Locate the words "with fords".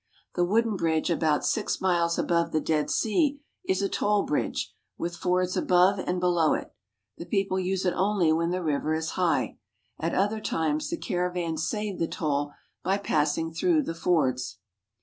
4.97-5.55